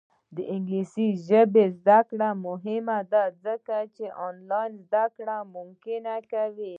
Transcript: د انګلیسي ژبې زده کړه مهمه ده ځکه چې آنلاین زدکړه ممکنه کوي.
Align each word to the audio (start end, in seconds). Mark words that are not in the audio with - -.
د 0.35 0.37
انګلیسي 0.55 1.07
ژبې 1.27 1.65
زده 1.79 1.99
کړه 2.09 2.29
مهمه 2.47 2.97
ده 3.11 3.23
ځکه 3.45 3.75
چې 3.95 4.05
آنلاین 4.27 4.71
زدکړه 4.89 5.37
ممکنه 5.55 6.15
کوي. 6.31 6.69